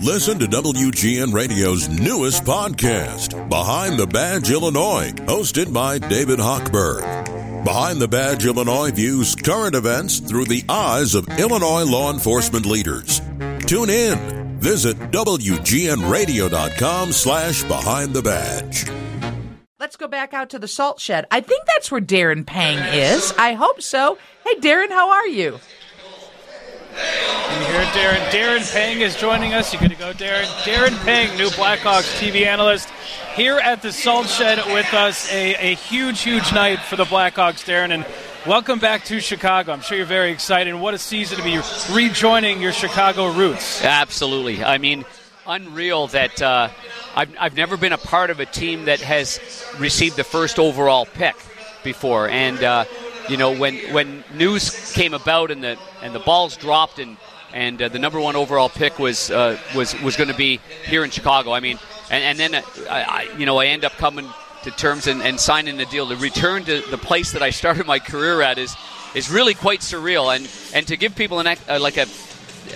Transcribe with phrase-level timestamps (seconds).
[0.00, 7.64] Listen to WGN Radio's newest podcast, Behind the Badge Illinois, hosted by David Hochberg.
[7.64, 13.20] Behind the Badge Illinois views current events through the eyes of Illinois law enforcement leaders.
[13.66, 14.58] Tune in.
[14.58, 18.88] Visit WGNRadio.com slash Behind the Badge.
[19.78, 21.26] Let's go back out to the salt shed.
[21.30, 23.32] I think that's where Darren Pang is.
[23.38, 24.18] I hope so.
[24.44, 25.58] Hey, Darren, how are you?
[26.92, 28.20] You hear Darren.
[28.30, 29.72] Darren Pang is joining us.
[29.72, 30.44] You good to go, Darren?
[30.64, 32.90] Darren Pang, new Blackhawks TV analyst,
[33.34, 35.32] here at the Salt Shed with us.
[35.32, 37.92] A, a huge, huge night for the Blackhawks, Darren.
[37.94, 38.04] And
[38.46, 39.72] welcome back to Chicago.
[39.72, 40.70] I'm sure you're very excited.
[40.70, 41.58] And What a season to be
[41.90, 43.82] rejoining your Chicago roots.
[43.82, 44.62] Absolutely.
[44.62, 45.06] I mean,
[45.46, 46.68] unreal that uh,
[47.16, 49.40] I've, I've never been a part of a team that has
[49.78, 51.36] received the first overall pick
[51.84, 52.28] before.
[52.28, 52.84] And, uh,
[53.28, 57.16] you know, when, when news came about and the, and the balls dropped and,
[57.52, 61.04] and uh, the number one overall pick was, uh, was, was going to be here
[61.04, 61.78] in Chicago, I mean,
[62.10, 64.28] and, and then, uh, I, I, you know, I end up coming
[64.64, 66.08] to terms and, and signing the deal.
[66.08, 68.76] To return to the place that I started my career at is,
[69.14, 70.34] is really quite surreal.
[70.34, 72.06] And, and to give people an, uh, like a,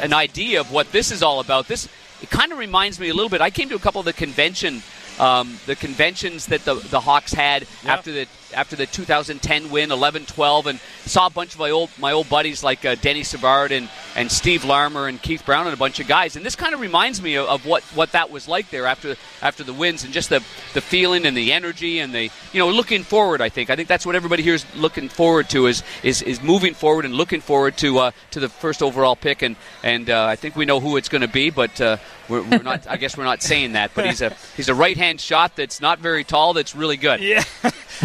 [0.00, 1.88] an idea of what this is all about, this
[2.22, 3.40] it kind of reminds me a little bit.
[3.40, 4.82] I came to a couple of the convention,
[5.18, 7.92] um, the conventions that the the Hawks had Yeah.
[7.92, 8.26] after the
[8.56, 12.64] after the 2010 win, 11-12, and saw a bunch of my old my old buddies
[12.64, 16.08] like uh, Denny Savard and, and Steve Larmer and Keith Brown and a bunch of
[16.08, 16.36] guys.
[16.36, 19.16] And this kind of reminds me of, of what, what that was like there after
[19.42, 20.42] after the wins and just the
[20.74, 23.40] the feeling and the energy and the you know looking forward.
[23.40, 26.42] I think I think that's what everybody here is looking forward to is is, is
[26.42, 29.42] moving forward and looking forward to uh, to the first overall pick.
[29.42, 31.80] And and uh, I think we know who it's going to be, but.
[31.80, 32.86] Uh, we're, we're not.
[32.88, 35.80] I guess we're not saying that, but he's a he's a right hand shot that's
[35.80, 36.54] not very tall.
[36.54, 37.20] That's really good.
[37.20, 37.44] Yeah.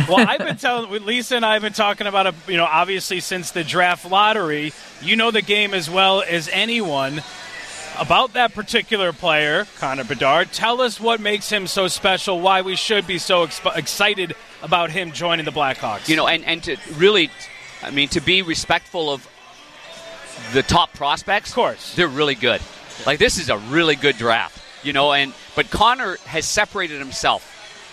[0.07, 2.35] Well, I've been telling Lisa and I have been talking about it.
[2.47, 7.21] You know, obviously since the draft lottery, you know the game as well as anyone.
[7.99, 12.39] About that particular player, Connor Bedard, tell us what makes him so special.
[12.39, 16.07] Why we should be so exp- excited about him joining the Blackhawks.
[16.07, 17.29] you know, and, and to really,
[17.83, 19.27] I mean, to be respectful of
[20.53, 21.93] the top prospects, Of course.
[21.95, 22.61] they're really good.
[23.05, 25.11] Like this is a really good draft, you know.
[25.11, 27.50] And but Connor has separated himself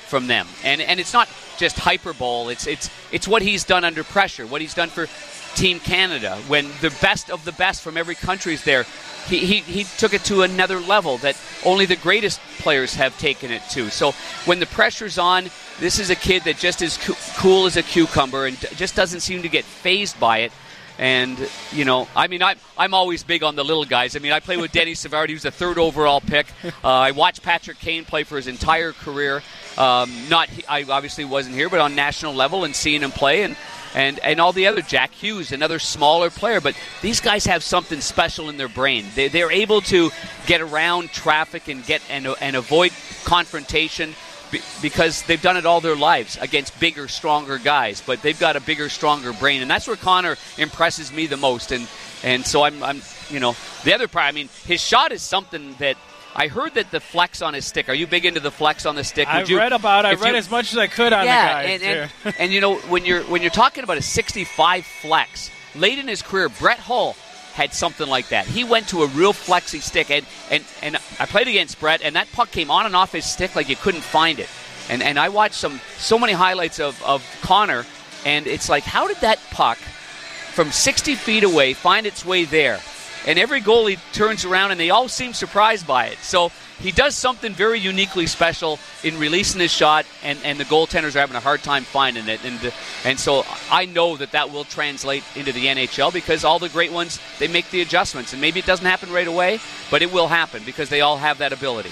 [0.09, 2.53] from them, and and it's not just hyperbole.
[2.53, 5.07] It's it's it's what he's done under pressure, what he's done for
[5.55, 8.85] Team Canada when the best of the best from every country is there.
[9.27, 13.51] He, he, he took it to another level that only the greatest players have taken
[13.51, 13.91] it to.
[13.91, 14.13] So
[14.47, 17.83] when the pressure's on, this is a kid that just is coo- cool as a
[17.83, 20.53] cucumber and just doesn't seem to get phased by it.
[20.99, 21.39] And
[21.73, 24.17] you know, I mean, I'm I'm always big on the little guys.
[24.17, 25.31] I mean, I played with Denny Savard.
[25.31, 26.47] He was a third overall pick.
[26.65, 29.43] Uh, I watched Patrick Kane play for his entire career.
[29.77, 33.57] Um, not, I obviously wasn't here, but on national level and seeing him play, and
[33.95, 36.61] and and all the other Jack Hughes, another smaller player.
[36.61, 39.05] But these guys have something special in their brain.
[39.15, 40.11] They, they're able to
[40.47, 42.93] get around traffic and get and and avoid
[43.25, 44.15] confrontation
[44.51, 48.03] be- because they've done it all their lives against bigger, stronger guys.
[48.05, 51.73] But they've got a bigger, stronger brain, and that's where Connor impresses me the most.
[51.73, 51.87] And
[52.23, 53.55] and so I'm, I'm you know,
[53.85, 54.27] the other part.
[54.27, 55.97] I mean, his shot is something that.
[56.37, 57.89] I heard that the flex on his stick.
[57.89, 59.27] Are you big into the flex on the stick?
[59.27, 60.07] I Would you- read about.
[60.07, 61.73] I read you- as much as I could on yeah, the guy.
[61.73, 62.33] and, and, too.
[62.39, 66.23] and you know when you're when you're talking about a 65 flex late in his
[66.23, 67.17] career, Brett Hull
[67.55, 68.47] had something like that.
[68.47, 72.15] He went to a real flexy stick, and and and I played against Brett, and
[72.17, 74.49] that puck came on and off his stick like you couldn't find it.
[74.89, 77.85] And and I watched some so many highlights of of Connor,
[78.25, 82.81] and it's like how did that puck from 60 feet away find its way there?
[83.29, 86.19] And every goalie turns around and they all seem surprised by it.
[86.19, 91.15] So he does something very uniquely special in releasing his shot, and, and the goaltenders
[91.15, 92.43] are having a hard time finding it.
[92.43, 92.73] And
[93.05, 96.91] and so I know that that will translate into the NHL because all the great
[96.91, 99.61] ones they make the adjustments, and maybe it doesn't happen right away,
[99.91, 101.91] but it will happen because they all have that ability.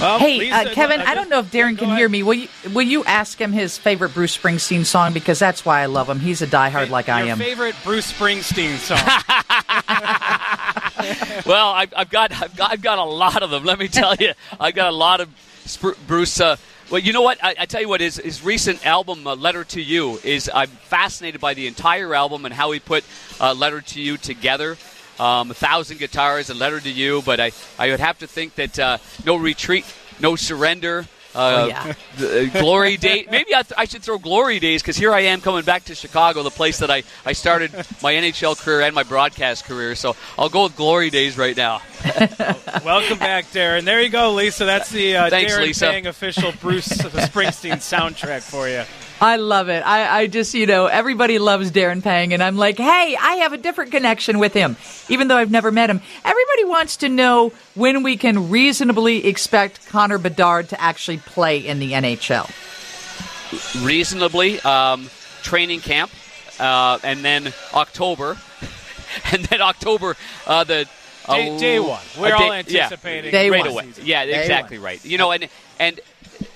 [0.00, 2.22] Well, Hey, Lisa, uh, Kevin, I just- don't know if Darren can hear me.
[2.22, 5.12] Will you, will you ask him his favorite Bruce Springsteen song?
[5.12, 6.20] Because that's why I love him.
[6.20, 7.38] He's a diehard like I Your am.
[7.38, 8.98] favorite Bruce Springsteen song?
[11.46, 13.64] well, I've, I've got I've got I've got a lot of them.
[13.64, 15.28] Let me tell you, I've got a lot of
[15.66, 16.40] Spr- Bruce.
[16.40, 16.56] Uh,
[16.90, 17.42] well, you know what?
[17.44, 18.00] I, I tell you what.
[18.00, 22.44] His his recent album, uh, "Letter to You," is I'm fascinated by the entire album
[22.44, 23.04] and how he put
[23.40, 24.76] uh, "Letter to You" together.
[25.18, 28.54] Um, a thousand guitars, a letter to you, but I, I would have to think
[28.54, 29.84] that uh, no retreat,
[30.20, 31.00] no surrender.
[31.00, 31.06] Uh,
[31.62, 31.92] Oh, yeah.
[32.16, 33.26] the, uh, glory days.
[33.30, 35.94] Maybe I, th- I should throw glory days because here I am coming back to
[35.94, 37.72] Chicago, the place that I, I started
[38.02, 39.94] my NHL career and my broadcast career.
[39.94, 41.82] So I'll go with glory days right now.
[42.84, 43.84] Welcome back, Darren.
[43.84, 44.64] There you go, Lisa.
[44.64, 45.86] That's the uh, Thanks, Darren Lisa.
[45.86, 48.82] Pang official Bruce Springsteen soundtrack for you.
[49.20, 49.80] I love it.
[49.86, 53.52] I, I just, you know, everybody loves Darren Pang, and I'm like, hey, I have
[53.52, 54.76] a different connection with him,
[55.10, 56.00] even though I've never met him.
[56.24, 61.80] Everybody wants to know when we can reasonably expect Connor Bedard to actually play in
[61.80, 62.48] the NHL.
[63.84, 65.10] Reasonably, um,
[65.42, 66.10] training camp,
[66.58, 68.38] uh, and then October,
[69.32, 70.16] and then October,
[70.46, 70.88] uh, the
[71.28, 72.00] day, day one.
[72.18, 73.70] We're day, all anticipating yeah, day right one.
[73.70, 73.92] away.
[74.02, 74.84] Yeah, Day exactly one.
[74.84, 75.04] right.
[75.04, 76.00] You know, and and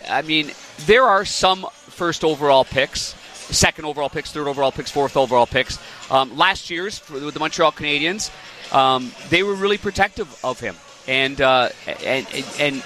[0.09, 0.51] I mean,
[0.87, 5.79] there are some first overall picks, second overall picks, third overall picks, fourth overall picks.
[6.11, 8.31] Um, last year's with the Montreal Canadiens,
[8.75, 10.77] um, they were really protective of him,
[11.07, 12.83] and uh, and, and and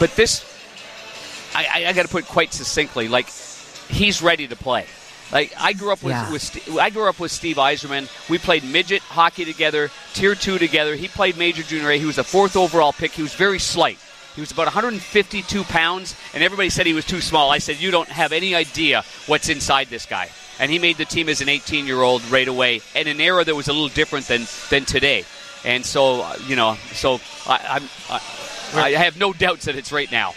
[0.00, 0.44] but this,
[1.54, 3.28] I, I, got to put it quite succinctly, like
[3.88, 4.86] he's ready to play.
[5.30, 6.32] Like I grew up with, Yeah.
[6.32, 8.08] with I grew up with Steve Yzerman.
[8.30, 10.96] We played midget hockey together, tier two together.
[10.96, 11.98] He played major junior A.
[11.98, 13.12] He was a fourth overall pick.
[13.12, 13.98] He was very slight.
[14.38, 17.50] He was about 152 pounds, and everybody said he was too small.
[17.50, 20.30] I said, "You don't have any idea what's inside this guy."
[20.60, 23.66] And he made the team as an 18-year-old right away, in an era that was
[23.66, 25.24] a little different than than today.
[25.64, 27.88] And so, uh, you know, so I, I'm.
[28.08, 28.20] I,
[28.80, 30.34] I have no doubts that it's right now.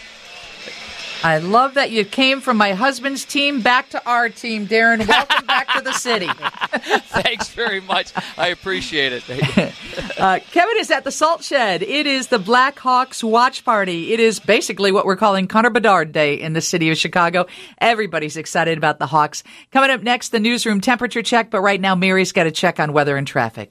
[1.24, 5.08] I love that you came from my husband's team back to our team, Darren.
[5.08, 6.28] Welcome back to the city.
[7.10, 8.12] Thanks very much.
[8.38, 9.74] I appreciate it.
[10.18, 11.82] Uh, Kevin is at the Salt Shed.
[11.82, 14.14] It is the Blackhawks watch party.
[14.14, 17.48] It is basically what we're calling Connor Bedard Day in the city of Chicago.
[17.80, 19.44] Everybody's excited about the Hawks.
[19.72, 22.94] Coming up next, the newsroom temperature check, but right now, Mary's got a check on
[22.94, 23.70] weather and traffic.